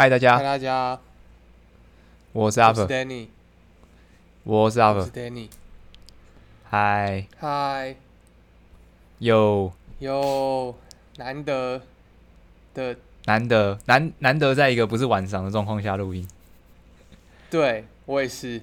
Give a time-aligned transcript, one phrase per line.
[0.00, 0.38] 嗨，大家。
[0.38, 1.00] 嗨，家，大家，
[2.30, 3.26] 我是阿我是粉，Danny，
[4.44, 5.32] 我是阿我是粉。
[5.32, 5.48] Danny，
[6.70, 7.96] 嗨，嗨，
[9.18, 10.78] 有有
[11.16, 11.82] 难得
[12.74, 16.24] 的，难得难难得在一个不是晚上的状况下录音，
[17.50, 18.62] 对我也是，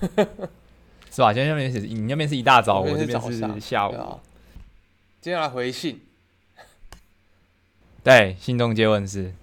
[1.12, 1.34] 是吧？
[1.34, 3.92] 今天那边是你那边是一大早，我这边边是下午。
[3.92, 4.18] 对啊。
[5.20, 6.00] 接下来回信，
[8.02, 9.34] 对，心动接吻是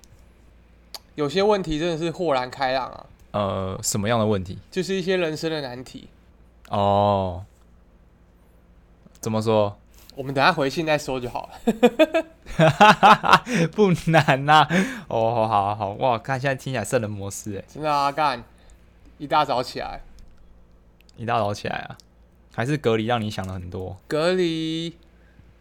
[1.18, 4.60] 有些问题真的是豁然开朗啊，呃什么样的问题？
[4.70, 6.08] 就是一些人生的难题。
[6.70, 7.44] 哦，
[9.20, 9.80] 怎么说？
[10.16, 11.60] 我们等下回信再说就好了。
[13.74, 14.68] 不难呐、
[15.08, 18.44] 哦，好好好，哇，看现在听起来圣人模式，哎，真的啊，干，
[19.18, 20.02] 一大早起来
[21.16, 21.98] 一大早起来啊，
[22.54, 23.98] 还是隔离让你想了很多。
[24.08, 24.96] 隔离，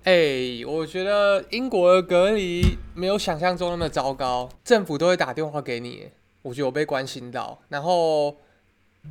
[0.06, 6.08] 哎、我觉得英国的隔离没有想象中那么糟糕，政府都会打电话给你，
[6.42, 8.36] 我觉得我被关心到，然后。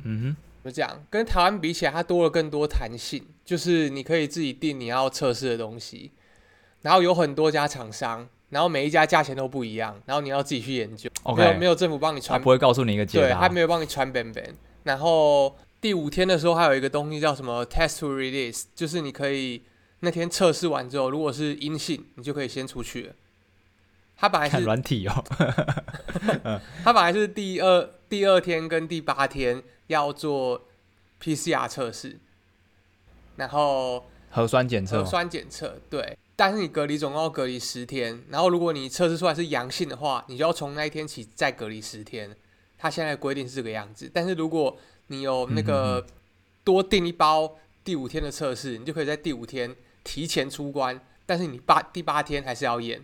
[0.04, 1.00] 嗯怎么讲？
[1.08, 6.10] 跟台湾比起来，它多了更多弹性，就是你可以自己定你要测试的东西，
[6.82, 11.08] 然后有很多家厂商，然后每一家价钱都不一样，然后你要自己去研究。
[11.22, 13.42] 哼，OK，没有没有政府帮你他传，不会告诉你一个解对，答。
[13.42, 14.56] 他没有帮你传本本。
[14.82, 19.62] 然后第五天的时候，还有一个东西叫什么 test to release，就是你可以
[20.06, 23.14] 那天测试完之后，如果是阴性，你就可以先出去了。
[24.16, 25.24] 他本来是软体哦，
[26.84, 30.62] 他本来是第二第二天跟第八天要做
[31.20, 32.20] PCR 测试，
[33.34, 35.10] 然后核酸检测核。
[35.10, 36.16] 酸检测，对。
[36.36, 42.30] 但是你隔离总共要隔离十天，然后如果你测试出来是阳性的话，你就要从那一天起再隔离十天。
[42.78, 46.06] 他现在规定是这个样子，但是如果你有那嗯个
[46.62, 49.74] 多订一包第五天的测试，你就可以在第五天
[50.06, 53.02] 提前出关，但是你八第八天还是要验。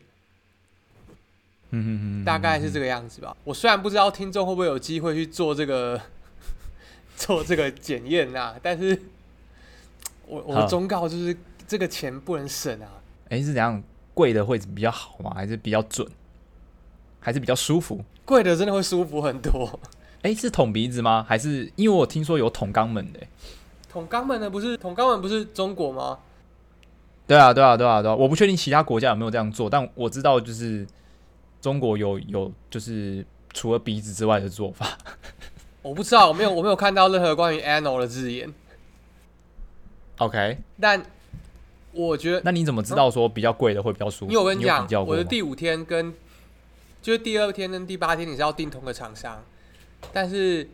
[1.70, 2.86] 嗯嗯嗯，大概是这个。
[2.86, 3.36] 样子吧。
[3.42, 6.00] 我虽然不知道听众会不会有机会去做这个
[7.16, 9.02] 做这个检验啊，但是
[10.26, 12.86] 我我的忠告就是这个钱不能省啊。
[13.30, 13.82] 哎，是怎样？
[14.14, 15.32] 贵的会比较好吗？
[15.34, 16.06] 还是比较准？
[17.18, 18.04] 还是比较舒服？
[18.24, 19.80] 贵的真的会舒服很多。
[20.22, 21.26] 哎，是捅鼻子吗？
[21.28, 23.28] 还是因为我听说有捅肛门的欸？
[23.90, 26.18] 捅肛门的不是捅肛门不是中国吗？
[27.26, 28.14] 对啊，对啊，对啊，对啊！
[28.14, 30.86] 我不确定其他国家有没有这样做，但我知道就是
[31.60, 34.98] 中国有有就是除了鼻子之外的做法。
[35.82, 38.52] 我不知道，我没有我没有看到任何关于 anal 的字眼
[40.18, 41.02] ，OK，但
[41.92, 44.30] 我觉得那你怎么知道说比较贵的会比较舒服？
[44.30, 46.14] 因为我跟你讲我的第五天跟
[47.00, 49.42] 就是第二天跟第八天你是要订同个厂商，
[50.12, 50.68] 但是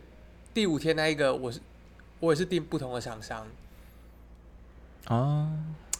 [0.53, 1.59] 第五天那一个我是
[2.19, 3.47] 我也是订不同的厂商，
[5.05, 5.49] 啊，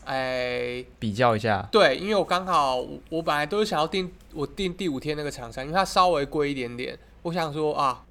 [0.09, 1.61] 哎，比较一下。
[1.71, 8.03] 对，因为我刚好我我本来都是想要订我订第五天那个厂商，因为它稍微贵一点点，我想说啊，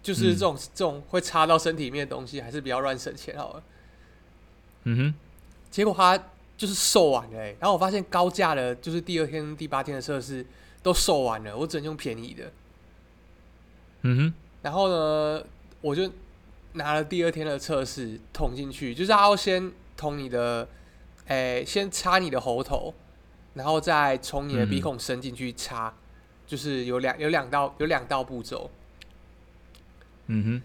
[0.00, 3.62] 就是嗯这种、这种会插到身体里面的东西，还是比较乱省钱好了。
[4.84, 5.14] 嗯哼，
[5.68, 6.16] 结果它
[6.56, 10.46] 就是售完了、欸，然后我发现高价的，就是第二天、第八天的测试
[10.80, 12.52] 都售完了，我只能用便宜的。
[14.02, 15.44] 嗯哼，然后呢，
[15.80, 16.08] 我就
[16.74, 20.68] 拿了第二天的测试捅进去，就是他要先捅你的，
[21.26, 22.92] 诶、先插你的喉头，
[23.54, 25.94] 然后再从你的鼻嗯孔伸进去插，
[26.46, 28.70] 就是有两有两道有两道步骤。
[30.26, 30.62] 嗯哼，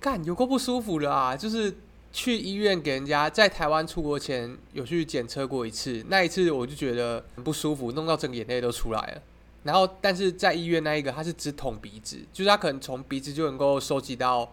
[0.00, 1.36] 干有够不舒服的啊！
[1.36, 1.74] 就是
[2.12, 9.22] 去医院给人家在台湾出国前有去检测过一次，那一次我就觉得很不舒服，弄到整个眼泪都出来了。
[9.64, 14.52] 然后，但是在医院那一个，他是只捅鼻子，就是他可能从鼻子就能够收集到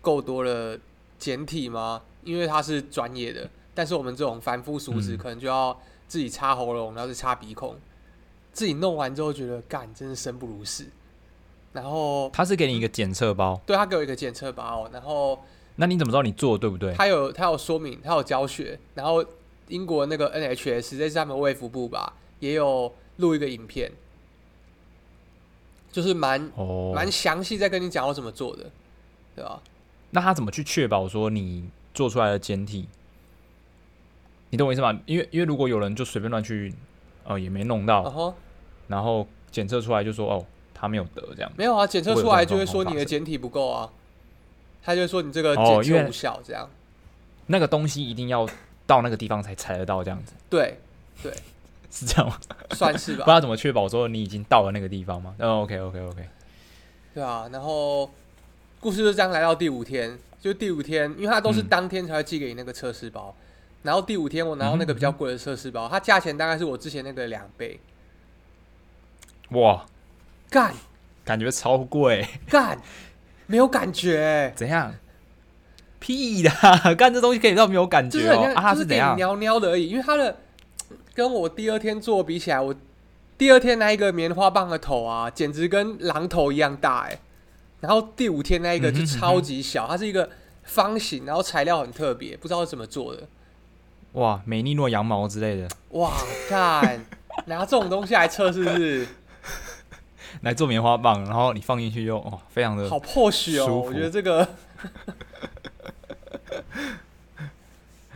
[0.00, 0.80] 够多的
[1.18, 2.02] 简体吗？
[2.24, 7.76] 因为他是专业的，但是我们这种凡夫俗子，嗯可能就要自己擦喉咙，然后再擦鼻孔，
[8.52, 10.84] 自己弄完之后觉得干真是生不如死。
[11.72, 15.38] 然后他是给你一个检测包，对他给我一个检测包，然后
[15.76, 16.92] 那你怎么知道你做对不对？
[16.94, 19.24] 他有他有说明，他有教学，然后
[19.68, 23.92] 英国那个 NHS 这是他们卫福部吧，也有录一个影片，
[25.92, 28.68] 就是蛮哦，蛮详细在跟你讲我怎么做的，
[29.36, 29.62] 对吧？
[30.10, 32.88] 那他怎么去确保说你做出来的简体？
[34.50, 34.98] 你懂我意思吗？
[35.06, 36.74] 因为因为如果有人就随便乱去，
[37.24, 38.34] 呃，也没弄到，然后
[38.88, 41.52] 然后检测出来就说哦，他没有得这样。
[41.56, 43.90] 没有啊，检测出来就会说你的简体不够啊，
[44.82, 46.68] 他就会说你这个检测无效，这样。
[47.46, 48.48] 那个东西一定要
[48.86, 50.78] 到那个地方才采得到，这样子对
[51.22, 51.32] 对，
[51.90, 52.38] 是这样吗？
[52.72, 55.34] 算是吧不知，道怎么确保说你已经到了那个地方吗？
[55.38, 56.28] 嗯，OK OK OK，
[57.14, 57.48] 对啊。
[57.52, 58.10] 然后
[58.80, 63.34] 故事就这样来到第五天，就第五天，因为它都是嗯当天才会寄给你那个测试包，
[63.82, 67.80] 然后第五天我拿到那个比较贵的测试包，它价钱大概是我之前那个两倍。
[69.50, 69.86] 哇，
[70.50, 70.74] 干，
[71.24, 72.78] 感觉超贵，干，
[73.46, 74.94] 没有感觉，怎样？
[76.00, 76.94] 屁啦！
[76.96, 78.72] 干这东西可以让没有感觉哦啊？
[78.72, 79.16] 就是怎样？
[79.16, 79.88] 给你喵喵的而已。
[79.88, 80.36] 因为它的
[81.14, 82.74] 跟我第二天做比起来，我
[83.36, 87.18] 第二天那一个棉花棒的头啊，简直跟榔头一样大哎、
[87.80, 90.28] 然后第五天那一个就嗯哼超级小，它是一个
[90.62, 93.26] 方形，然后材料很特别，不知道是怎么做的。
[94.12, 96.12] 哇，美利诺羊毛之类的，哇，
[96.48, 97.04] 看
[97.46, 99.06] 拿这种东西来测试是
[100.42, 104.48] 来做棉花棒，然后你放进去就哦，非常的好破许哦，我觉得这个。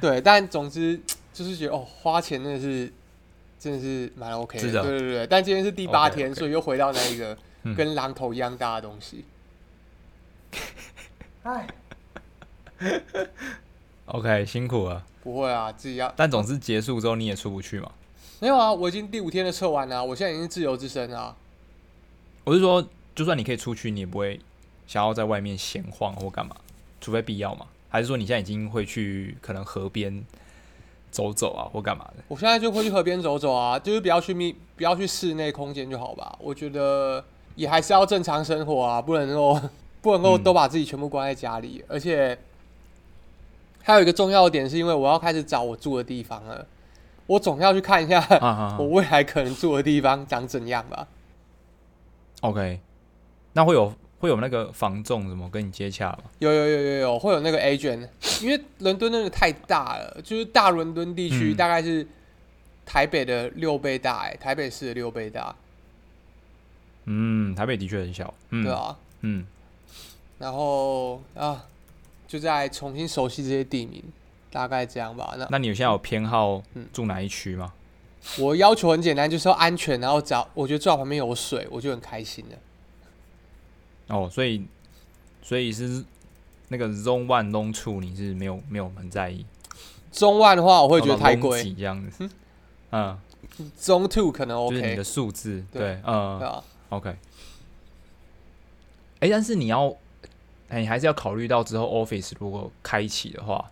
[0.01, 1.01] 对，但总之
[1.33, 2.93] 就是觉得哦，花钱真的是
[3.59, 5.27] 真的是蛮 OK 的，是的对对对。
[5.29, 9.25] 但今天是第八天所以又回到那一个嗯跟榔头一样大的东西。
[11.45, 11.67] 哎，
[14.07, 15.05] OK，辛苦了。
[15.23, 16.13] 不会啊，自己要。
[16.17, 17.91] 但总之结束之后你也出不去嘛？
[18.41, 21.37] 没有啊，我已经第五天的测完了啊、我现在已经是自由之身啊。
[22.45, 22.85] 我是说，
[23.15, 24.41] 就算你可以出去，你也不会
[24.87, 26.57] 想要在外面闲晃或干嘛，
[27.01, 27.67] 除非必要嘛？
[27.89, 30.25] 还是说你现在已经会去可能河边
[31.13, 32.25] 走走啊，或干嘛的？
[32.27, 36.37] 我现在就会去河边走走啊，就是不要去密，不要去室内空间就好吧。
[36.41, 39.61] 我觉得也还是要正常生活啊，不能够
[40.01, 41.85] 不能够嗯都把自己全部关在家里。
[41.87, 42.37] 而且
[43.83, 46.67] 还有一个重要的点，是因为我要开始找我住的地方了，
[47.27, 48.25] 我总要去看一下
[48.79, 51.07] 我未来可能住的地方长怎样吧。
[52.41, 52.81] ，OK，
[53.53, 56.19] 那会有会有那个房仲怎么跟你接洽吗？
[56.39, 58.09] 有有有有有，会有那个 agent，
[58.41, 61.57] 因为伦敦真的太大了，就是大伦敦地区嗯。
[61.57, 62.07] 大概是
[62.87, 65.55] 台北的六倍大、哎，台北市的六倍大，
[67.07, 68.97] 嗯，台北的确很小，嗯，对啊。
[69.23, 69.47] 嗯，
[70.39, 71.65] 然后啊，
[72.33, 74.03] 就在重新熟悉这些地名，
[74.51, 75.35] 大概这样吧。
[75.37, 77.75] 那那你现在有偏好嗯住哪一区吗？
[78.39, 84.17] 我要求很简单，就是要安全，然后找我觉得最好旁边有水，我就很开心了。
[84.17, 84.65] 哦，所以
[85.43, 86.03] 所以是
[86.69, 89.45] 那个 Zone One、Zone Two，你是没有没有很在意
[90.11, 92.31] ，Zone One 的话，我我会觉得太贵，这样子，
[92.93, 93.19] 嗯
[93.79, 97.15] ，Zone two 可能就是你 OK，的数字，对对，嗯，，OK。
[99.21, 99.95] 哎、但是你要，
[100.73, 103.71] 哎、你还是要考虑到之后 Office 如果开启的话，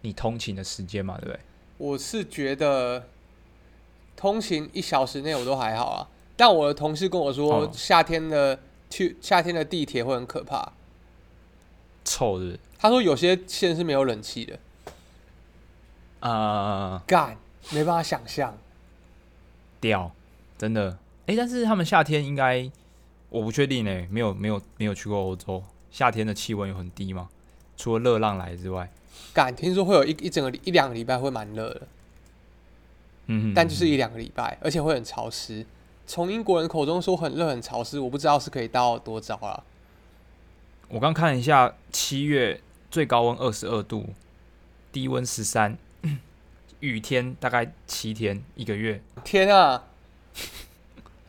[0.00, 1.40] 你通勤的时间嘛，对不对？
[1.76, 3.06] 我是觉得
[4.16, 6.08] 通勤一小时内我都还好啊，
[6.38, 8.58] 但我的同事跟我说，哦夏天的
[8.88, 10.72] 去夏天的地铁会很可怕。
[12.02, 14.58] 臭是不是他说有些线是没有冷气的，
[16.20, 17.36] 啊、干
[17.72, 18.56] 没办法想象。
[19.78, 20.10] 屌，
[20.56, 20.96] 真的。
[21.26, 22.70] 哎、但是他们夏天应该，
[23.28, 27.28] 我不确定呢、没有没有没有去过欧洲，夏天的气温有很低吗？
[27.76, 28.90] 除了热浪来之外，
[29.32, 31.82] 敢，听说会有一一整个一两个礼拜会蛮热的，
[33.26, 35.64] 嗯，但就是一两个礼拜，而且会很潮湿。
[36.06, 39.62] 从英国人口中说很热很潮湿，我不知道是可以到多糟啊。
[40.88, 44.10] 我刚看了一下，七月最高温二十二度，
[44.90, 45.76] 低温十三，
[46.80, 49.02] 雨天大概七天一个月。
[49.22, 49.84] 天啊，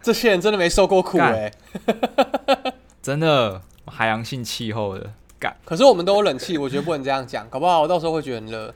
[0.01, 1.53] 这些人真的没受过苦干哎、
[3.03, 8.73] 真的海洋性气候的干、可是我们都有冷气，我觉得不能这样讲，搞不好我到时候会觉得很热。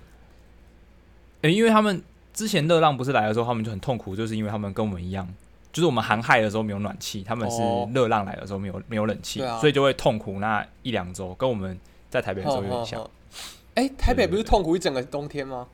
[1.42, 2.02] 诶因为他们
[2.34, 5.28] 之前热浪不是来的时候，他们就很痛苦，就是因为他们跟我们一样，
[5.72, 7.90] 就是我们寒害的时候没有暖气，他们是哦。
[7.94, 11.78] 热浪来的时候没有没有冷气，所以就会痛苦那一两周，跟我们
[12.10, 13.10] 在台北的时候有点像。
[13.76, 15.68] 哎、台北不是痛苦一整个冬天吗？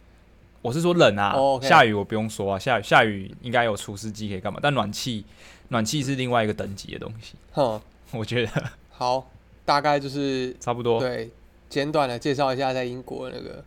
[0.62, 5.24] 我是说冷啊，下雨我不用说啊，下雨下雨应该有除湿机可以干嘛，但暖气
[5.70, 7.80] 暖气是另外一个等级的东西，哼，
[8.12, 8.64] 我觉得
[9.00, 9.26] 好，
[9.64, 11.00] 大概就是差不多。
[11.00, 11.32] 对
[11.70, 13.64] 简短的介绍一下在英国那个，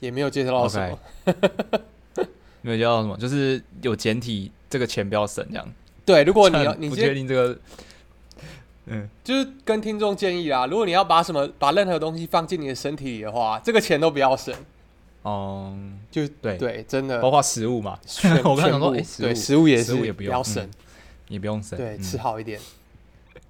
[0.00, 0.98] 也没有介绍到什么。
[2.62, 5.72] 没有介绍到什么，就是有简体这个钱不要省这样。
[6.04, 7.56] 对，如果你要你确定这个，
[8.86, 14.52] 嗯，就是跟听众建议啦，如果你要把什么把任何东西放进你的身体里的话，这个钱都不要省，
[15.22, 15.78] 哦、
[16.10, 16.58] 就对。
[16.58, 17.20] 对，真的。
[17.20, 20.64] 包括食物嘛，全 我刚想说，对食物也是食物也不用要省。
[20.64, 20.70] 嗯，
[21.28, 22.02] 也不用省，对，嗯。
[22.02, 22.60] 吃好一点。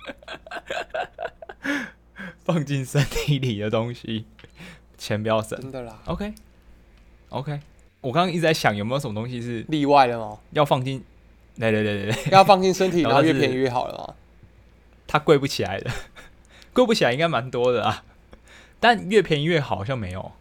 [2.45, 4.25] 放进身体里的东西，
[4.97, 5.61] 钱不要省。
[5.61, 6.33] 真的啦，OK
[7.31, 7.61] OK，
[8.01, 10.39] 我刚刚一直在想有没有什么东西是例外的吗？
[10.53, 11.05] 要放进，
[11.59, 14.15] 对对对对对，要放进身体， 然后是然后越便宜越好了吗？
[15.07, 15.91] 它贵不起来的，
[16.73, 18.05] 贵不起来应该蛮多的啊，
[18.79, 20.33] 但越便宜越好，好像没有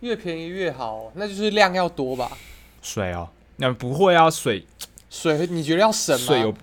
[0.00, 2.30] 越便宜越好，那就是量要多吧？
[2.82, 4.66] 水哦，那不会啊，水
[5.10, 6.26] 水你觉得要省吗？
[6.26, 6.54] 水有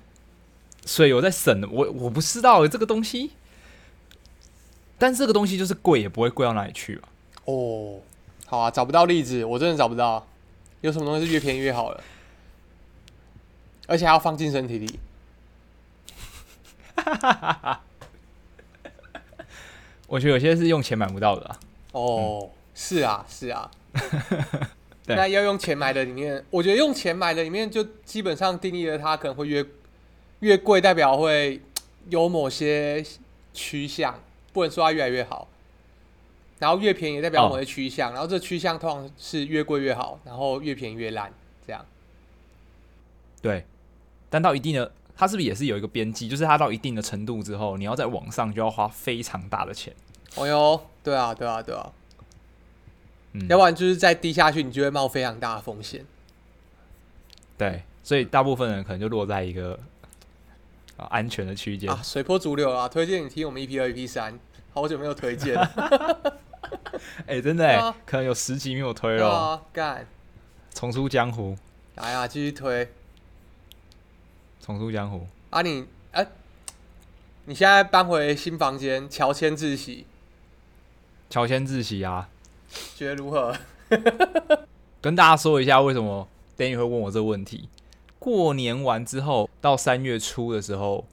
[0.85, 3.31] 水有在省的，我我不知道欸这个东西，
[4.97, 7.09] 但这个东西就是贵也不会贵到哪里去吧？
[7.45, 7.99] 哦，
[8.45, 10.25] 好啊，找不到例子，我真的找不到。
[10.81, 12.03] 有什么东西是越便宜越好的，
[13.87, 14.99] 而且还要放进身体里？
[20.07, 21.59] 我觉得有些是用钱买不到的啊。
[21.93, 23.71] 哦，是啊，是啊。
[25.07, 29.65] 那要用钱买的里面，我觉得用钱买的里面就基本上定义了它可能会越
[30.39, 31.61] 越贵，代表会
[32.09, 33.03] 有某些
[33.53, 34.19] 趋向，
[34.53, 35.47] 不能说它越来越好。
[36.57, 41.31] 然后越便宜代表哦某些趋向，然后这趋向通常是越贵越好，然后越便宜越烂，
[41.67, 41.85] 这样。
[43.41, 43.65] 对，
[44.29, 46.29] 但到一定的，它是不是也是有一个边际？
[46.29, 49.93] 就是它到一定的程度之后，你要在网上就要花非常大的钱。
[50.35, 51.91] 哦哟，对啊，对啊，对啊，
[53.33, 56.05] 嗯，要不然就是再低下去，你就会冒非常大的风险。
[57.57, 59.77] 对，所以大部分人可能就落在一个
[60.97, 61.89] 啊安全的区间。
[61.89, 62.87] 啊，随波逐流啊！
[62.87, 64.39] 推荐你听我们 EP 二、EP 三，
[64.73, 66.39] 好久没有推荐了。
[67.27, 69.29] 哎、真的哎、可能有十集没有推对了。
[69.29, 70.07] 啊，干，
[70.73, 71.57] 重出江湖，
[71.95, 72.89] 来啊，继续推
[74.59, 75.27] 重出江湖。
[75.49, 75.85] 啊你！
[76.11, 76.25] 哎、
[77.45, 80.05] 你现在搬回新房间，乔迁自喜，
[81.29, 82.29] 乔迁自喜啊！
[82.95, 83.55] 觉得如何？
[85.01, 87.69] 跟大家说一下为什么 Danny 会问我这个问题。
[88.25, 91.05] 过年完之后，到三月初的时候，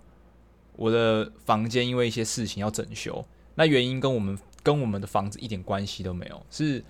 [0.77, 3.23] 我的房间因为一些事情要整修，
[3.57, 6.83] 那原因跟我们跟我们的房子一点关系都没有，是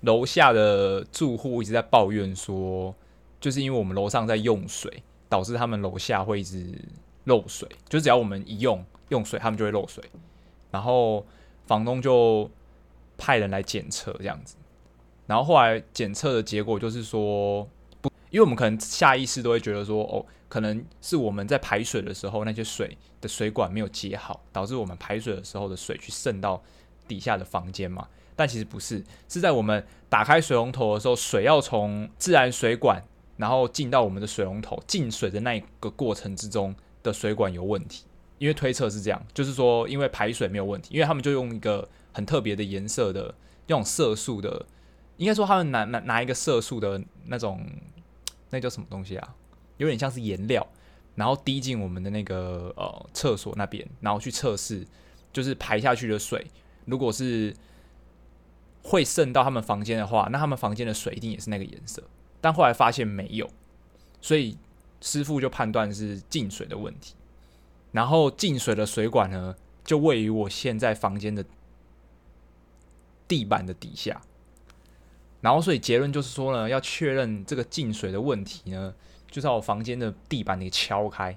[0.00, 2.92] 楼下的住户一直在抱怨说，
[3.40, 6.76] 就是因为我们楼上在用水，导致他们楼下会一直
[7.22, 10.02] 漏水，就只要我们一用用水，他们就会漏水，
[10.72, 11.24] 然后
[11.64, 12.50] 房东就
[13.16, 14.56] 派人来检测这样子。
[15.28, 17.68] 然后后来检测的结果就是说，
[18.34, 26.60] 因为我们可能下意识都会觉得说，哦，可能是我们在排水的时候那些水的水管没有接好，导致我们排水的时候的水去渗到
[27.06, 28.08] 底下的房间嘛。
[28.34, 33.00] 但其实不是，是在我们打开水龙头的时候，水要从自然水管，
[33.36, 36.74] 然后进到我们的水龙头进水的那一个过程之中
[37.04, 38.04] 的水管有问题。
[38.38, 43.32] 因为推测是这样，就是说因为排水没有问题，因为他们就用一个很特别的颜色的
[43.68, 44.66] 那种色素的。
[45.18, 47.64] 应该说他们拿拿拿一个色素的那种，
[48.54, 49.34] 那叫什么东西啊？
[49.78, 50.64] 有点像是颜料，
[51.16, 54.86] 然后滴进我们的那个呃厕所那边，然后去测试，
[55.32, 56.46] 就是排下去的水，
[56.84, 57.52] 如果是
[58.84, 62.00] 会渗到他们房间的话，那他们房间的水一定也是那个颜色。
[62.40, 63.50] 但后来发现没有，
[64.20, 64.56] 所以
[65.00, 67.14] 师傅就判断是进水的问题。
[67.90, 71.44] 然后进水的水管呢，就位于我现在房间的
[73.26, 74.22] 地板的底下。
[75.44, 78.94] 然后，所以结论就是说呢，要确认这个进水的问题呢，
[79.30, 81.36] 就是要我房间的地板给敲开。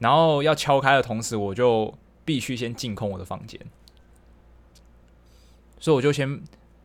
[0.00, 3.60] 然后要敲开的同时，我就必须先净空我的房间。
[5.78, 6.42] 所以我就先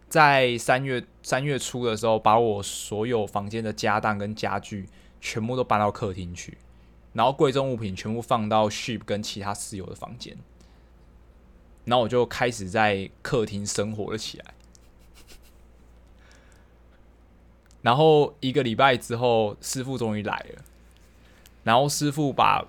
[0.07, 4.87] 在三月三月初的时候，把我所有房间的家当跟家具
[5.19, 6.59] 全部都搬到客厅去，
[7.13, 10.37] 然后贵重物品全部放到 Ship 跟其他室友的房间。
[11.85, 14.53] 然后我就开始在客厅生活了起来。
[17.81, 20.61] 然后一个礼拜之后，师傅终于来了。
[21.63, 22.65] 然后师傅把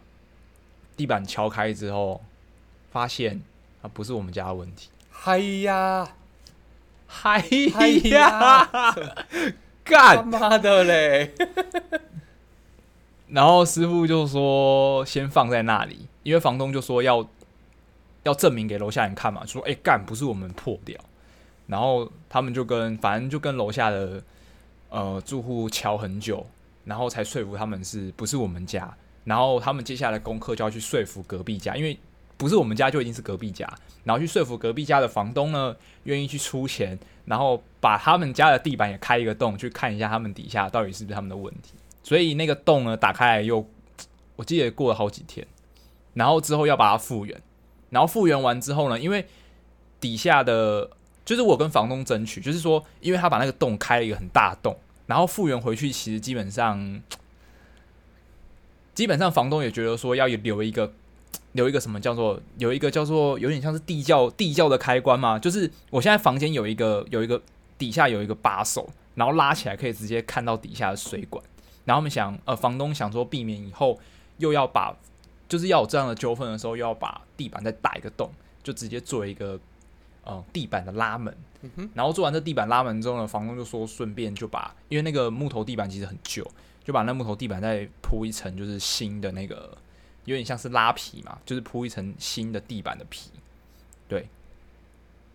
[0.96, 2.24] 地板敲开之后，
[2.90, 3.40] 发现
[3.82, 4.90] 啊，不是我们家的问题。
[5.10, 6.16] 嗨呀，
[7.06, 8.64] 嗨嗨呀，
[9.84, 10.26] 他干！
[10.26, 11.32] 妈的嘞！
[13.28, 17.22] 然后师傅就说先放在那里，因为房东就说要
[18.24, 20.98] 要证明给楼下人看嘛，说哎干不是我们破掉。
[21.66, 24.22] 然后他们就跟反正就跟楼下的
[24.90, 26.46] 呃住户敲很久，
[26.84, 28.94] 然后才说服他们是不是我们家。
[29.24, 31.98] 然后他们接下来功课就要去说服隔壁家，因为
[32.36, 33.66] 不是我们家就一定是隔壁家，
[34.02, 41.72] 然后去说服隔壁家的房东呢愿意去出钱，然后把他们家的地板也开一个洞，去看一下他们底下到底是不是他们的问题。
[42.02, 43.66] 所以那个洞呢打开来又，
[44.36, 45.46] 我记得过了好几天，
[46.12, 47.40] 然后之后要把它复原，
[47.94, 49.24] 然后复原完之后呢，因为
[50.00, 50.90] 底下的
[51.24, 57.00] 就是我跟房东争取，就是说，因为他把那个洞开了一个很大的洞，然后复原回去，其实基本上，
[58.94, 60.92] 基本上房东也觉得说要留一个
[61.52, 67.40] 留一个什么叫做有一个叫做有点像是地窖地窖的开关嘛，就是我现在房间有一个有一个
[67.78, 71.42] 底下有一个把手，然后拉起来可以直接看到底下的水管。
[71.84, 73.98] 然后我们想，呃，房东想说避免以后
[74.38, 74.96] 又要把，
[75.54, 78.28] 就是要有这样的纠纷的时候，又要把地板再打一个洞，
[78.60, 79.56] 就直接做一个
[80.24, 81.32] 呃地板的拉门。
[81.62, 86.44] 嗯，然后做完这地板拉门之后呢，房东就说顺便就把，因为那个木头地板其实很旧，
[86.82, 89.78] 就把那木头地板再铺一层，就是新的那个，
[90.24, 93.30] 有点像是拉皮嘛，就是铺一层新的地板的皮。
[94.08, 94.28] 对，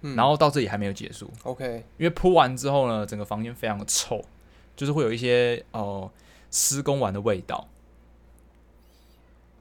[0.01, 4.21] 嗯然后到这里还没有结束，OK，因为铺完之后呢，整个房间非常的臭，
[4.75, 6.11] 就是会有一些呃
[6.51, 7.65] 施工完的味道。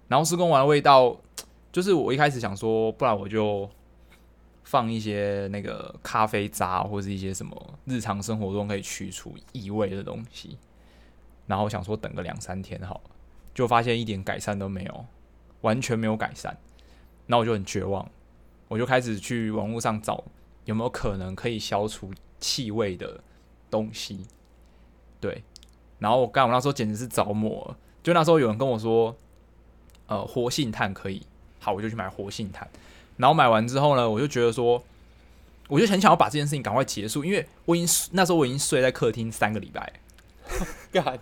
[0.09, 1.15] 然后施工完的味道，
[1.71, 3.69] 就是我一开始想说，不然我就
[4.65, 10.57] 放一些那个咖啡渣或者一些什么日常生活中可以去除异味的东西，
[11.47, 13.11] 然后想说等个两三天好了，
[13.53, 15.05] 就发现一点改善都没有，
[15.61, 16.57] 完全没有改善，
[17.27, 18.11] 那我就很绝望，
[18.69, 20.25] 我就开始去网络上找
[20.65, 22.11] 有没有可能可以消除
[22.41, 23.21] 气味的
[23.71, 24.27] 东西，
[25.21, 25.45] 对，
[25.99, 29.15] 然后我刚我那时候简直是着魔，就那时候有人跟我说。
[30.09, 31.23] 呃，活性炭可以，
[31.61, 32.67] 好，我就去买活性炭。
[33.19, 34.83] 然后买完之后呢，我就觉得说，
[35.69, 39.93] 我就很想要把这件事情赶快结束，因为我已经那时候我已经睡在客厅三个礼拜，
[40.91, 41.19] 干，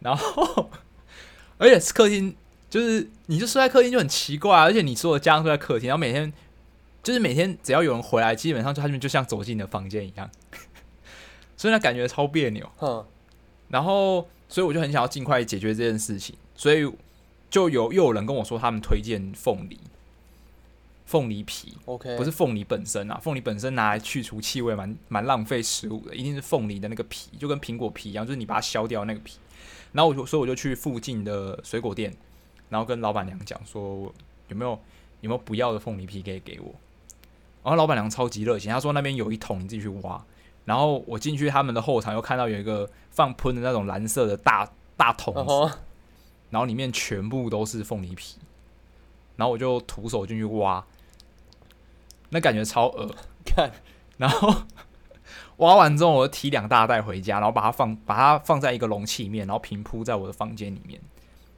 [0.00, 0.68] 然后
[1.56, 2.34] 而且客厅
[2.68, 6.32] 就是你就睡在客厅就很奇怪，而且你所有的家人都在客厅，然后每天
[7.02, 10.28] 就是每天只要有人回来，基本上就他们就像走进你的房间一样，
[11.56, 12.68] 所以那感觉超别扭。
[12.80, 13.06] 嗯，
[13.68, 16.90] 然后所以我就很想要尽快解决这件事情，所以。
[17.50, 19.78] 就有又有人跟我说，他们推荐凤梨，
[21.04, 29.38] 凤梨皮，OK，不是凤梨本身啊，凤梨本身拿来去除气味，蛮蛮浪费食物的，一定是凤梨的那个皮，就跟苹果皮一样，就是你把它削掉那个皮。
[29.92, 32.14] 然后我就所以我就去附近的水果店，
[32.68, 34.14] 然后跟老板娘讲说
[34.46, 34.70] 有没有
[35.20, 36.72] 有没有不要的凤梨皮可以给我。
[37.64, 40.24] 然后老板娘超级热情，她说那边有一桶，你自己去挖。
[40.64, 45.78] 然后我进去他们的后场，又看到有一个放喷的那种蓝色的大大桶子。
[46.50, 48.36] 然后里面全部都是凤梨皮，
[49.36, 50.84] 然后我就徒手进去挖，
[52.28, 53.14] 那感觉超恶
[53.44, 53.70] 看。
[54.18, 54.54] 然后
[55.56, 61.00] 挖完之后，我就提两大袋回家，然后把它放把它放在一个容器里面，然后平铺在我的房间里面。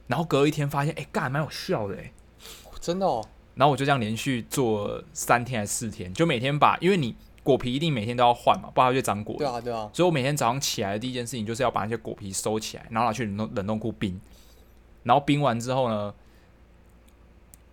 [0.07, 2.11] 然后隔一天发现，哎，干蛮有效的哎，
[2.79, 3.25] 真的哦。
[3.55, 9.35] 然后我就这样连续做三天还是四天，就每天把，因为你果皮一定每天都要换嘛，不然它就长果。
[9.37, 9.89] 对啊，对啊。
[9.93, 14.19] 所以我每天早上起来的第一件事情就是要把那些果皮收起来，然后拿去冷冻冷冻库冰。
[15.03, 16.13] 然后冰完之后呢，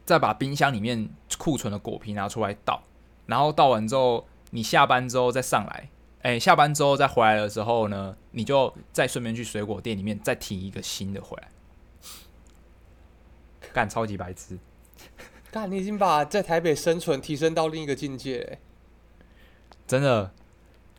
[0.04, 1.08] 再把冰箱里面
[1.38, 2.82] 库存的果皮拿出来倒，
[3.26, 5.88] 然后倒完之后，你下班之后再上来，
[6.22, 11.48] 哎，下班之后再回来的时候呢，你就再顺便去水果店里面再提一个新的回来，
[13.72, 14.58] 干超级白痴，
[15.50, 18.58] 干你已经把在台北生存提升到另一个境界，
[19.86, 20.32] 真的。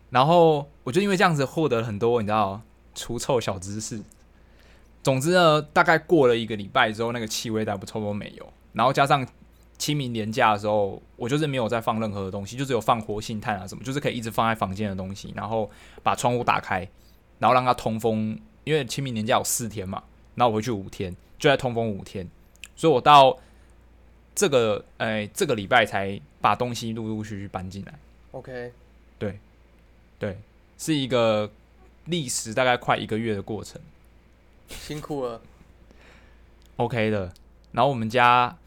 [0.10, 2.62] 然后我就因为这样子获得了很多你知道
[2.94, 4.04] 除臭小知识。
[5.04, 8.54] 总之呢，大概过了一个礼拜之后，那个气味大不差不多没有。
[8.74, 9.28] 然后加上
[9.78, 15.34] 清明年假的时候，我就是没有再放任何的东西，就只有放活性炭啊什么，就是可以一直放在房间的东西。
[15.36, 15.70] 然后
[16.04, 16.88] 把窗户打开，
[17.40, 20.04] 然后让它通风，因为清明年假有四天嘛，
[20.36, 22.30] 然后我回去五天，就在通风五天。
[22.76, 23.38] 所以我到
[24.36, 27.94] 这个哎这个礼拜才把东西陆陆续续搬进来。
[28.32, 28.72] OK，
[29.18, 29.40] 对
[30.20, 30.38] 对，
[30.78, 31.52] 是一个
[32.06, 33.82] 历时大概快一个月的过程。
[34.72, 35.42] 辛苦了
[36.78, 37.32] ，OK 的。
[37.74, 38.58] 然后我们家，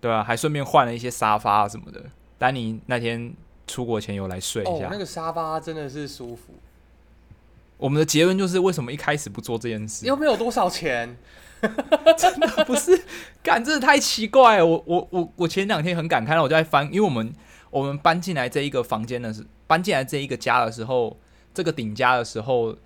[0.00, 2.02] 对啊，还顺便换了一些沙发什么的。
[2.38, 3.32] 丹尼那天
[3.68, 6.54] 出国前有来睡一下，那个沙发真的是舒服。
[7.76, 10.06] 我们的结论就是，为什么一开始不做这件事？
[10.06, 11.16] 又没有多少钱，
[12.18, 13.00] 真的不是，
[13.44, 14.66] 感，真的太奇怪了。
[14.66, 17.32] 我我我我前两天很感慨，我就在翻，因为我们
[17.70, 21.16] 我们搬进来这一个房间的时搬进来这一个家的时候，
[21.54, 22.76] 这个顶家的时候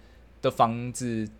[0.42, 1.30] 的房子。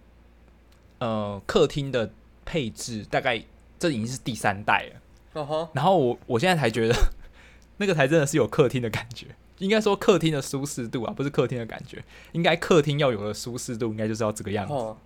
[1.04, 2.10] 呃，客厅的
[2.46, 3.44] 配置大概
[3.78, 5.68] 这已经是第三代了。
[5.74, 6.94] 然后我我现在才觉得，
[7.76, 9.26] 那个才真的是有客厅的感觉。
[9.58, 12.02] 应该说客厅的舒适度啊，不是客厅的感觉。
[12.32, 14.96] 应该客厅要有的舒适度，应该就是要这个样子。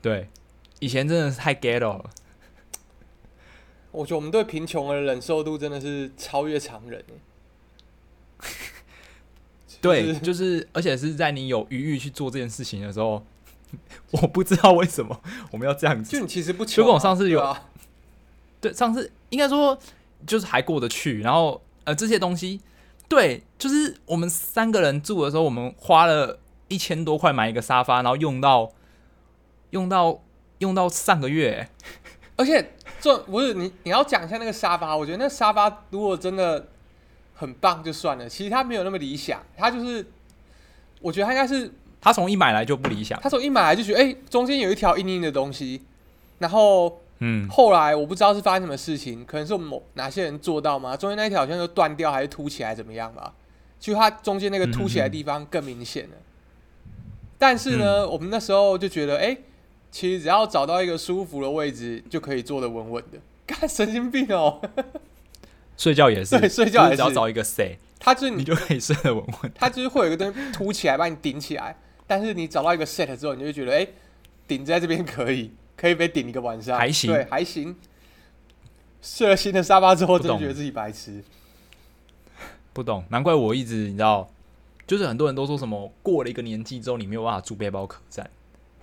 [0.00, 0.30] 对，
[0.78, 2.10] 以前真的是太 ghetto 了。
[3.90, 7.04] 我觉得我们对贫穷的忍受度真的是超越常人。
[9.82, 13.22] 对，就是，而且是在你有余裕去做这件事情的时候。
[14.10, 16.10] 我不知道为什么我们要这样子。
[16.10, 17.56] 就你其实不，就跟我上次有，
[18.60, 19.78] 对，上次应该说
[20.26, 21.20] 就是还过得去。
[21.20, 22.60] 然后呃，这些东西，
[23.08, 28.70] 对，就是我们三个人住的时候，我们花了一千多块买一个沙发，然后用到
[29.70, 30.20] 用到
[30.58, 31.68] 用到上个月。
[32.36, 36.68] 而且这不是你你要讲一下那个沙发，我觉得那沙发如果真的
[37.34, 40.06] 很棒就算了，其实它没有那么理想，它就是
[41.00, 41.72] 我觉得它应该是。
[42.00, 43.20] 他从一买来就不理想。
[43.20, 45.82] 他从一买来就觉得，哎，中间有一条硬硬的东西。
[46.38, 50.96] 然后，嗯，后来我不知道是发生什么事情，可能是某哪些人做到吗？
[50.96, 53.34] 中间那一条好像就断掉，还是凸起来怎么样吧？
[53.78, 56.16] 就它中间那个凸起来的地方更明显了。
[57.38, 59.36] 但是呢，我们那时候就觉得，哎，
[59.90, 63.18] 其实只要找到一个舒服的位置，就可以坐得稳稳的。
[63.46, 64.60] 干神经病哦！
[65.76, 69.52] 睡觉也是，对，睡觉也是，只要找一个 C，它就是你就可以睡得稳稳。
[69.54, 71.76] 它就是会有一个东西凸起来把你顶起来。
[72.10, 73.86] 但是你找到一个 set 之后，你就觉得，哎，
[74.48, 77.76] 顶在这边可以，可以被顶一个晚上，还行对，还行。
[79.00, 81.22] 睡了新的沙发之后，真的觉得自己白痴。
[82.72, 84.28] 不懂，难怪我一直你知道，
[84.88, 88.28] 就是很多人都说什么过了一个年纪之后，你没有办法住背包客栈。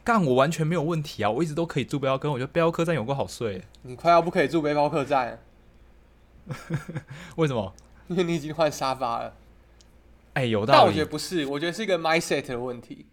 [0.05, 3.61] 干，我完全没有问题啊，我一直都可以住背包客，我觉得背包客栈有个好睡。
[3.81, 5.37] 你快要不可以住背包客栈，
[7.35, 7.73] 为什么？
[8.07, 9.33] 因为你已经换沙发了。
[10.35, 11.05] 哎、有道理但我觉得。
[11.05, 13.05] 不是，我觉得是一个 mindset 的问题。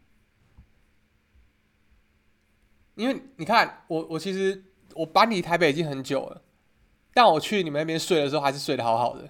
[2.95, 4.63] 因为你看，我我其实
[4.95, 6.43] 我搬离台北已经很久了，
[7.13, 9.29] 但我去你们那边睡的时候，还是睡得好好的。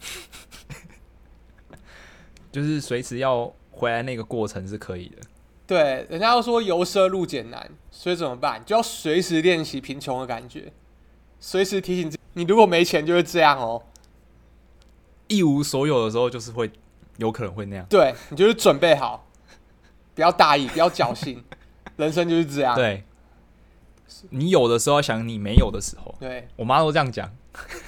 [2.50, 5.16] 就是随时要回来那个过程是可以的。
[5.66, 8.62] 对，人家都说由奢入俭难，所以怎么办？
[8.64, 10.72] 就要随时练习贫穷的感觉，
[11.40, 13.82] 随时提醒自己，你如果没钱就会这样哦。
[15.26, 16.70] 一无所有的时候，就是会
[17.16, 17.86] 有可能会那样。
[17.88, 19.26] 对你就是准备好，
[20.14, 21.42] 不要大意，不要侥幸，
[21.96, 22.74] 人生就是这样。
[22.74, 23.04] 对，
[24.30, 27.30] 你有的时候想你没有的时候，对，我妈都这样讲。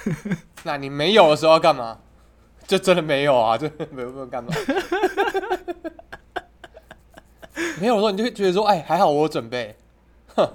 [0.65, 1.99] 那你没有的时候要干嘛？
[2.67, 4.53] 就真的没有啊，就没有没有干嘛？
[7.81, 9.77] 没有的时候你就会觉得说，哎，还好我有准备，
[10.35, 10.55] 哼，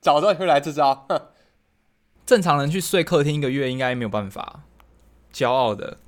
[0.00, 1.20] 早知道你会来这招，哼，
[2.24, 4.60] 正常人去睡客厅一个月应该没有办法，
[5.32, 5.98] 骄傲的，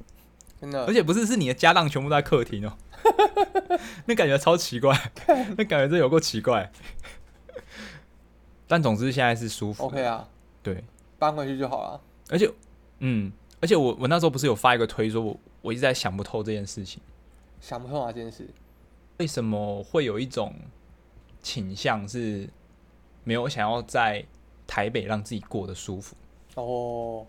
[0.60, 0.92] 真的而。
[0.92, 2.72] 且不是是你的家当全部都在客厅哦，
[4.06, 4.96] 那感觉超奇怪，
[5.56, 6.70] 那感觉真有够奇怪。
[8.66, 10.28] 但总之现在是舒服 OK 啊，
[10.62, 10.82] 对，
[11.18, 12.00] 搬回去就好了。
[12.28, 12.50] 而且
[12.98, 17.00] 嗯，而且我我那时候不是有发一个推说我我一直在想不透这件事情，
[17.60, 18.48] 想不通啊，这件事。
[19.18, 20.54] 为什么会有一种
[21.40, 22.48] 倾向是
[23.24, 24.24] 没有想要在
[24.66, 26.16] 台北让自己过得舒服？
[26.56, 27.24] 哦，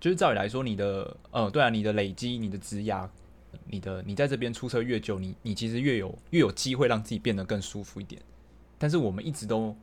[0.00, 3.08] 就是照理来说，你的呃，对啊，你的累积、你的职涯、
[3.64, 8.20] 你的你在这边出车越久，你你其实越有越有机会让自己变得更舒服一点。
[8.78, 9.74] 但是我们一直都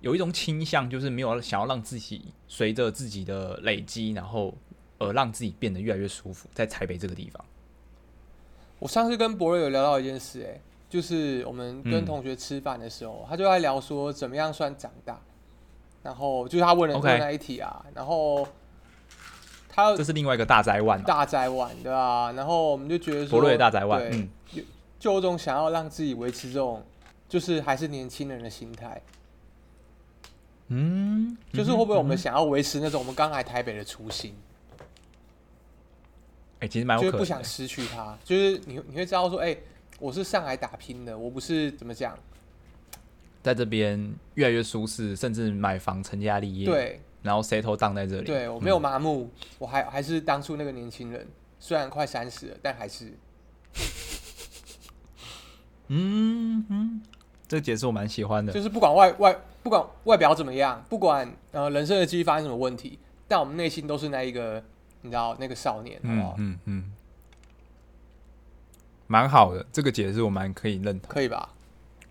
[0.00, 4.54] 有一种倾向，就是没有想要让自己随着自己的累积，然后
[4.98, 7.44] 而让自己变得越来越舒服，在台北这个地方。
[8.78, 15.20] 我上次跟博瑞有聊到一件事、哎，就是我们跟嗯同学吃饭的时候，他就在聊说怎么样算长大，
[16.02, 18.48] 然后就是他问了问那一题啊，然后
[19.72, 24.00] 他这是另外一个大灾万、啊，大宅晚对啊、然后我们就觉得说，博瑞的大灾万。
[24.00, 24.64] 对嗯，
[24.98, 26.84] 就有种想要让自己维持这种，
[27.28, 29.00] 就是还是年轻人的心态，
[30.68, 34.34] 嗯，就是会不会我们嗯想要维持那种我们刚来台北的初心，
[36.58, 37.18] 哎、其实蛮有就是可能的。
[37.18, 39.56] 不想失去它，就是你你会知道说，哎、
[39.98, 42.18] 我是上来打拼的，我不是怎么讲，
[43.42, 48.24] 在这边越来越舒适，甚至买房成家立业，，对然后 settle down 在这里。
[48.24, 51.26] 对，我没有麻木，我还还是当初那个年轻人，
[51.58, 53.12] 虽然快三十了，但还是
[55.88, 57.02] 嗯嗯，
[57.48, 58.52] 这个解释我蛮喜欢的。
[58.52, 64.62] 就是不管外外不管外表怎么样，不管呃人生的际遇发生什么问题，但我们内心都是那一个
[65.02, 66.34] 你知道那个少年，嗯好？
[66.38, 66.92] 嗯嗯，
[69.06, 71.10] 蛮好的，这个解释我蛮可以认同。
[71.10, 71.50] 可以吧？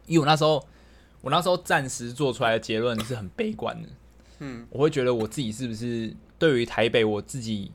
[0.05, 0.65] 因为我那时候，
[1.21, 3.87] 我那时候暂时做出来的结论是很悲观的。
[4.39, 7.71] 嗯，我会觉得我自己是不是对于台北，我自己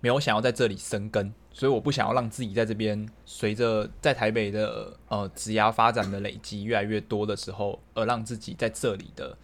[0.00, 9.36] 没有想要在这里生根，所以我不想要让自己在这边随着在台北的呃职涯发展的累积越来越多的时候，而让自己在这里的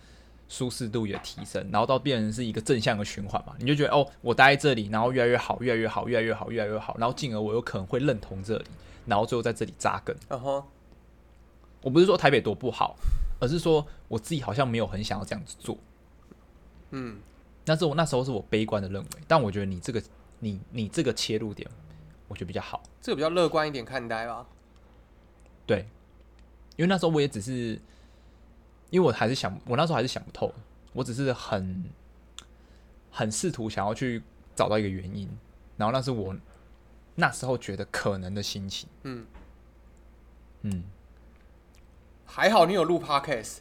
[0.49, 3.55] 舒适度也提升，然后到变成是一个正向的循环嘛。
[3.59, 8.65] 你就觉得哦，我待在这里，然后越来越好，越来越好，越来越好，越来越好，然后进而我有可能会认同这里，
[9.07, 10.17] 然后最后在这里扎根。
[10.29, 10.65] 然后
[11.83, 12.97] 我不是说台北多不好，
[13.41, 15.77] 而是说我自己好像没有很想要这样子做。
[16.97, 17.19] 嗯，
[17.65, 20.01] 那是我那时候是我悲观的认为，但我觉得你这个
[20.39, 21.69] 你你这个切入点，
[22.29, 22.81] 我觉得比较好。
[23.01, 24.47] 这个比较乐观一点看待吧。
[25.67, 25.89] 对，
[26.77, 27.81] 因为那时候我也只是，
[28.91, 30.55] 因为我还是想，我那时候还是想不透，
[30.93, 31.85] 我只是很
[33.11, 34.23] 很试图想要去
[34.55, 35.29] 找到一个原因，
[35.77, 36.37] 然后那是我
[37.17, 38.89] 那时候觉得可能的心情。
[39.03, 39.27] 嗯，
[40.63, 40.85] 嗯，
[42.25, 43.59] 还好你有录 podcast，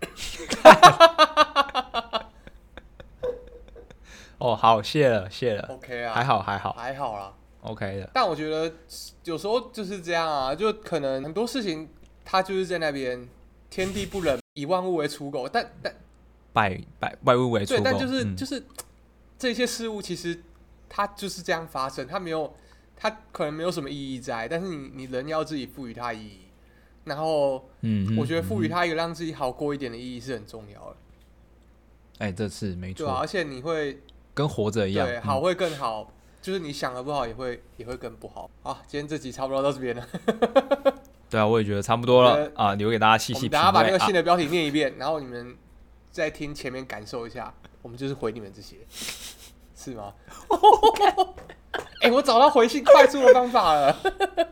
[4.40, 7.32] 哦，好，谢了，谢了，OK 啊，还好，还好还好啦。
[7.60, 8.10] ，OK 的。
[8.14, 8.72] 但我觉得
[9.24, 11.88] 有时候就是这样啊，就可能很多事情
[12.24, 13.28] 它就是在那边，
[13.68, 15.46] 天地不仁，以万物为刍狗。
[15.46, 15.94] 但但
[16.54, 18.64] 百百万物为刍狗对，但就是、嗯就是
[19.38, 20.42] 这些事物其实
[20.88, 22.52] 它就是这样发生，它没有
[22.96, 26.40] 它可能没有什么意义在，但是你你人要自己赋予它意义。
[27.04, 30.96] 然后嗯，我觉得赋予嗯，它一个让自己好过一点的意义是很重要的，
[32.18, 33.98] 哎，这次没错，而且你会
[34.40, 38.48] 跟活着一样，嗯对好会更好，就是你想的不好也会也会更不好。
[38.62, 40.06] 好，今天这集差不多到这边了。
[41.28, 43.90] 对啊，我也觉得差不多了啊，留给大家细细品我们等下把那。
[43.90, 45.54] 个信的标题念一遍，然后你们
[46.10, 48.76] 再听前面感受一下，我们就是回你们这些，
[49.76, 50.12] 是吗？
[52.00, 53.96] 哎、我找到回信快速的方法了。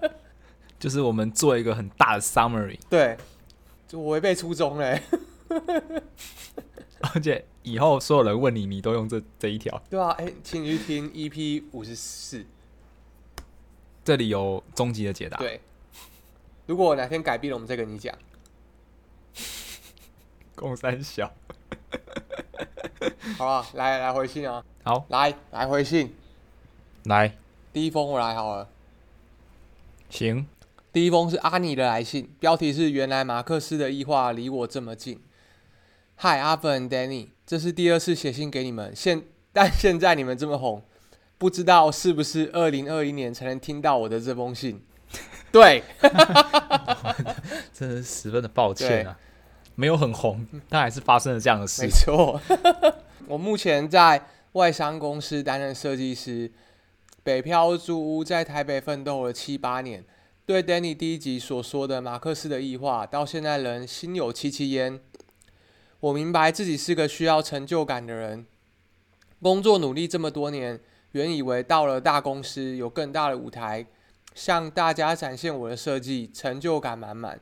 [0.78, 3.16] 就是我们做一个很大的 summary，对，
[3.88, 5.02] 就我违背初衷嘞，
[7.00, 9.80] 而且以后所有人问你，你都用这这一条。
[9.88, 12.44] 对啊，哎、请你去听 EP 五十四。
[14.04, 15.36] 这里有终极的解答。
[15.38, 15.60] 对，
[16.66, 18.16] 如果我哪天改变了，我们再跟你讲。
[20.56, 21.32] 共三小。
[23.36, 26.14] 好了，来来回信啊，好，来来回信。
[27.04, 27.36] 来，
[27.72, 28.68] 第一封我来好了。
[30.10, 30.46] 行，
[30.92, 35.20] 第一封是阿尼的来信，标题是“原来马克思的异化离我这么近”。
[36.20, 39.22] 嗨，阿粉 Danny，这是第二次写信给你们，现
[39.54, 40.82] 但现在你们这么红，
[41.38, 44.82] 不知道是不是二零二一年才能听到我的这封信？
[45.52, 45.84] 对，
[47.72, 49.16] 真的是十分的抱歉啊，
[49.76, 51.88] 没有很红，但还是发生了这样的事没。
[51.88, 52.40] 错。
[53.28, 56.50] 我目前在外商公司担任设计师，
[57.22, 60.04] 北漂租屋，在台北奋斗了七八年。
[60.44, 64.98] 对 Danny 第一集所说的马克思的异化，到现在仍心有戚戚焉。
[66.00, 68.46] 我明白自己是个需要成就感的人，
[69.42, 70.78] 工作努力这么多年，
[71.12, 73.84] 原以为到了大公司有更大的舞台，
[74.32, 77.40] 向大家展现我的设计，成就感满满。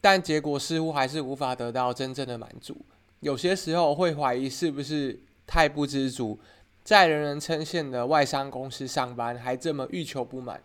[0.00, 2.76] 但结果似乎还是无法得到真正的满足。
[3.18, 6.38] 有些时候会怀疑是不是太不知足，
[6.84, 10.62] 在人人称羡的外商公司上班，还这么欲求不满。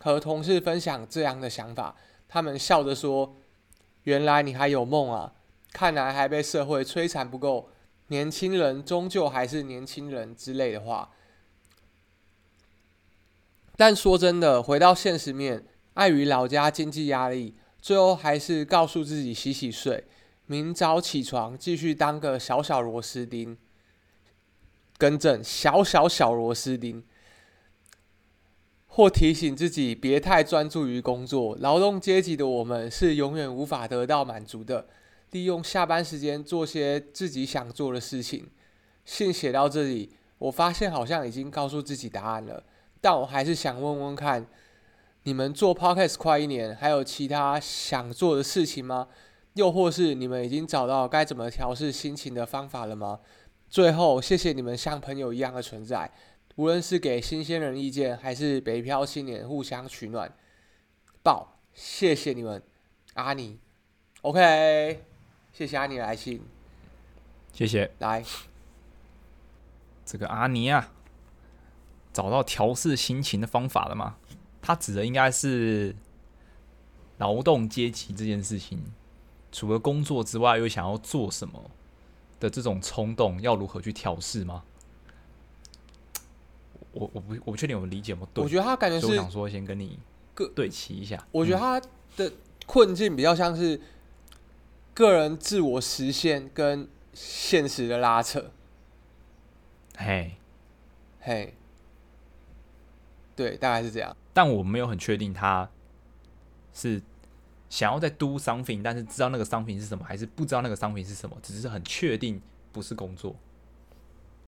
[0.00, 1.94] 和同事分享这样的想法，
[2.26, 3.36] 他们笑着说
[4.04, 5.34] ：“原来你还有梦啊！
[5.72, 7.70] 看来还被社会摧残不够，
[8.08, 11.10] 年轻人终究还是年轻人之类的话。”
[13.76, 20.04] 但说真的，回到现实面，碍于老家经济压力，最后还是告诉自己洗洗睡，
[20.46, 23.56] 明早起床继续当个小小螺丝钉。
[24.98, 27.02] 更正，小小小螺丝钉。
[28.86, 31.56] 或提醒自己别太专注于工作。
[31.58, 34.86] 劳动阶级的我们是永远无法得到满足的。
[35.32, 38.48] 利用下班时间做些自己想做的事情。
[39.04, 42.62] 信写到这里，我发现好像已经告诉自己答案了，
[43.00, 44.46] 但我还是想问问看，
[45.24, 49.08] 你们做 podcast 快一年，还有其他想做的事情吗？
[49.54, 53.20] 又或是你们已经找到该怎么调试心情的方法了吗？
[53.68, 56.10] 最后，谢谢你们像朋友一样的存在。
[56.56, 60.30] 无论是给新鲜人意见，还是北漂青年互相取暖，
[61.22, 61.58] 爆！
[61.72, 62.62] 谢谢你们，
[63.14, 63.58] 阿尼。
[64.20, 65.02] OK，
[65.52, 66.42] 谢谢阿尼来信。
[67.52, 68.24] 谢谢来，
[70.06, 70.90] 这个阿尼啊，
[72.12, 74.16] 找到调试心情的方法了吗？
[74.62, 75.94] 他指的应该是
[77.18, 78.82] 劳动阶级这件事情，
[79.50, 81.70] 除了工作之外，又想要做什么
[82.40, 84.64] 的这种冲动，要如何去调试吗？
[86.92, 89.98] 我我不我不确定我理解有没有对，我觉得他感觉是我想说先跟你
[90.34, 91.22] 各对齐一下。
[91.30, 91.80] 我觉得他
[92.16, 92.32] 的
[92.64, 93.78] 困境比较像是
[94.94, 98.40] 个人自我实现跟现实的拉扯。
[98.40, 98.50] 嗯
[99.98, 100.36] 嘿，
[101.20, 101.54] 嘿，
[103.36, 104.16] 对，大概是这样。
[104.32, 105.68] 但我没有很确定他
[106.72, 107.00] 是
[107.68, 112.40] 想要在 do something，但是知道那个 something 是什么，还是不知道那个 something 是什么，只是很确定
[112.72, 113.36] 不是工作。